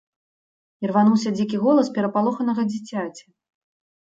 [0.87, 3.23] Ірвануўся дзікі голас перапалоханага дзіцяці.